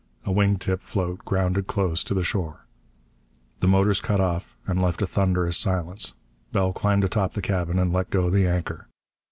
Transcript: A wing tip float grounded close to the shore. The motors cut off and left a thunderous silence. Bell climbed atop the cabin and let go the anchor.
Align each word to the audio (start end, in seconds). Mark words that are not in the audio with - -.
A 0.25 0.31
wing 0.31 0.57
tip 0.57 0.81
float 0.81 1.19
grounded 1.25 1.67
close 1.67 2.03
to 2.05 2.15
the 2.15 2.23
shore. 2.23 2.65
The 3.59 3.67
motors 3.67 4.01
cut 4.01 4.19
off 4.19 4.57
and 4.65 4.81
left 4.81 5.03
a 5.03 5.05
thunderous 5.05 5.57
silence. 5.57 6.13
Bell 6.51 6.73
climbed 6.73 7.03
atop 7.03 7.33
the 7.33 7.39
cabin 7.43 7.77
and 7.77 7.93
let 7.93 8.09
go 8.09 8.31
the 8.31 8.47
anchor. 8.47 8.87